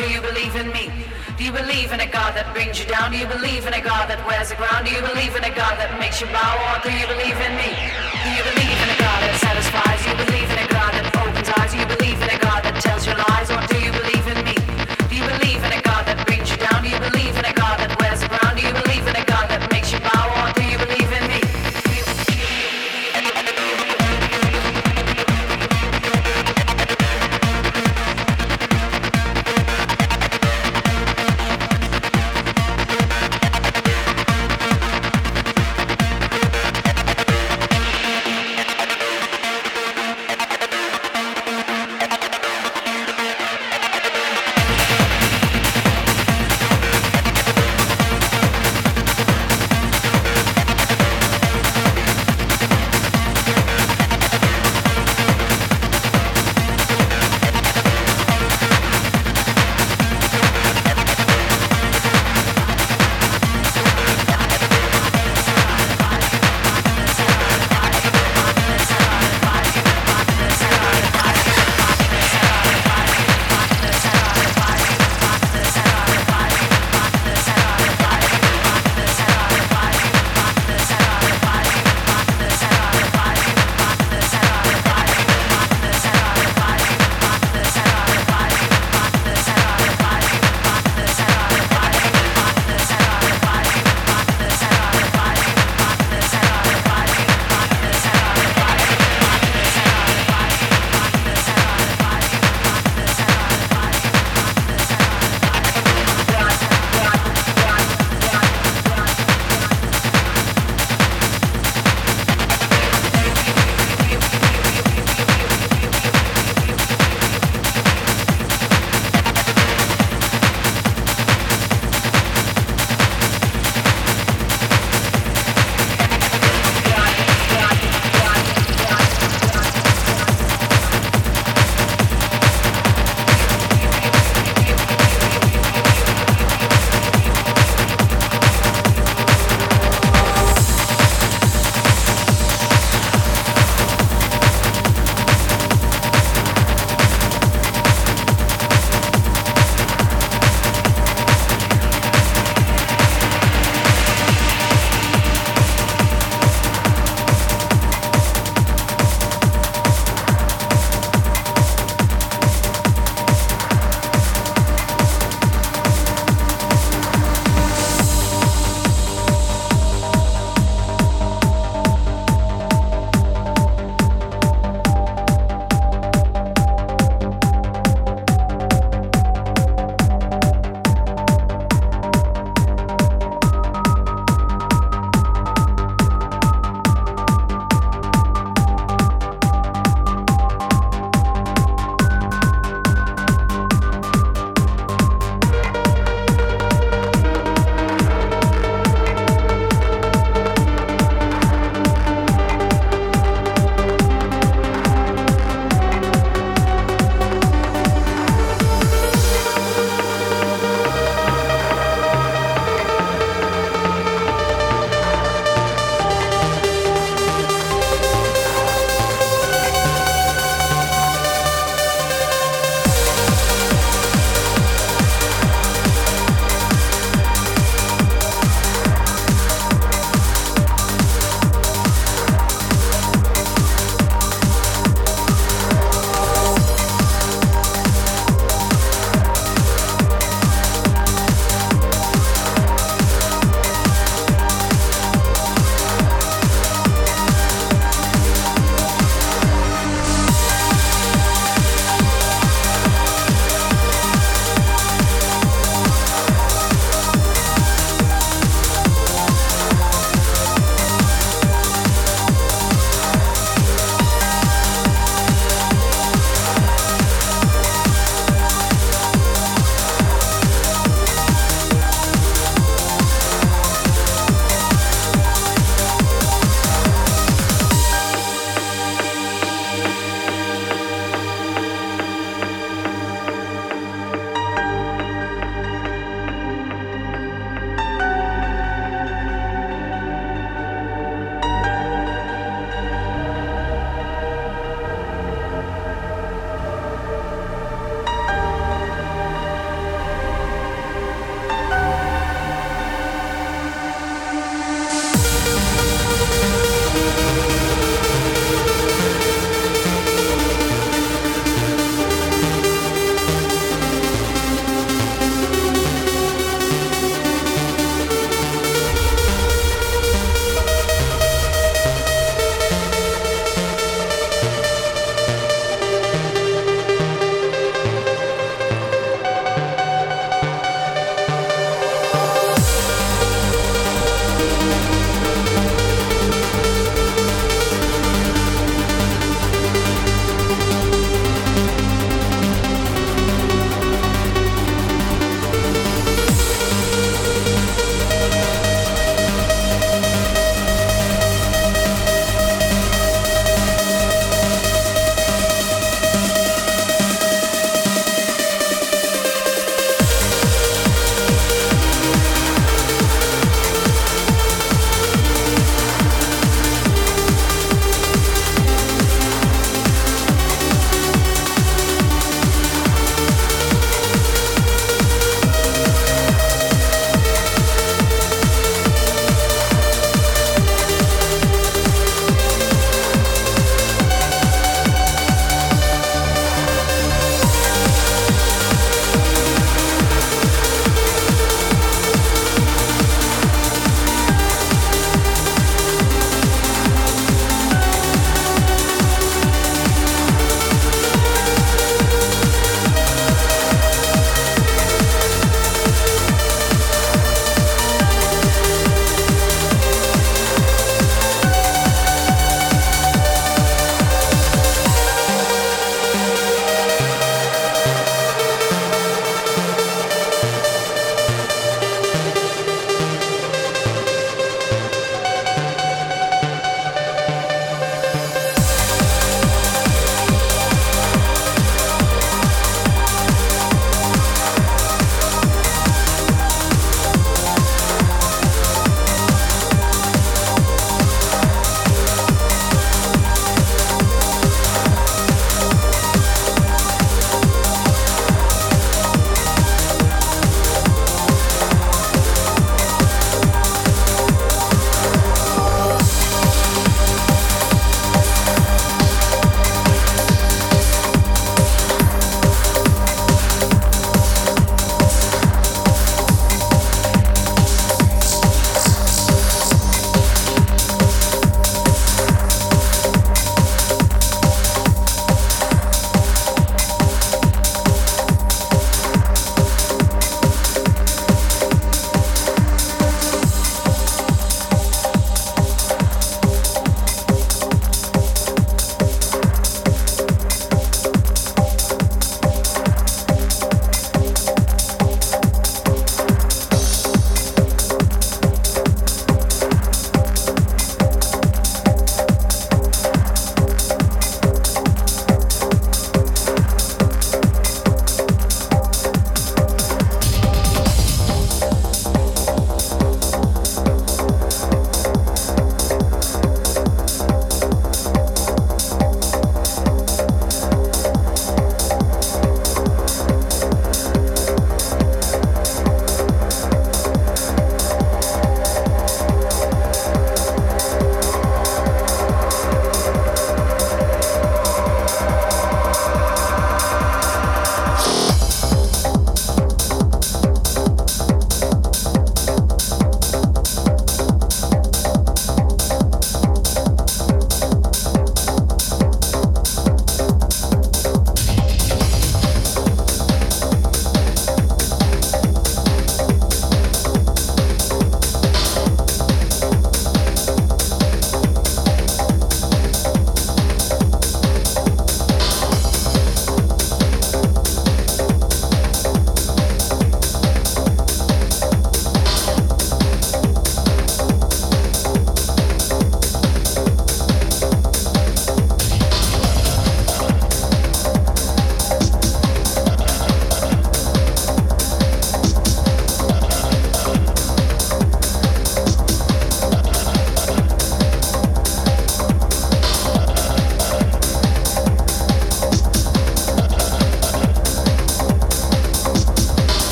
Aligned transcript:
do 0.00 0.08
you 0.08 0.20
believe 0.22 0.56
in 0.56 0.72
me? 0.72 0.88
Do 1.36 1.44
you 1.44 1.52
believe 1.52 1.92
in 1.92 2.00
a 2.00 2.06
God 2.06 2.32
that 2.34 2.48
brings 2.54 2.80
you 2.80 2.86
down? 2.86 3.12
Do 3.12 3.18
you 3.18 3.26
believe 3.26 3.66
in 3.66 3.74
a 3.74 3.82
God 3.82 4.08
that 4.08 4.24
wears 4.26 4.48
the 4.48 4.56
ground? 4.56 4.86
Do 4.86 4.92
you 4.92 5.02
believe 5.02 5.36
in 5.36 5.44
a 5.44 5.52
God 5.52 5.76
that 5.76 5.92
makes 6.00 6.20
you 6.20 6.26
bow? 6.28 6.56
Or 6.72 6.80
do 6.80 6.88
you 6.88 7.06
believe 7.06 7.36
in 7.36 7.52
me? 7.60 7.70
Do 8.24 8.28
you 8.32 8.44
believe 8.48 8.79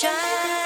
through. 0.00 0.57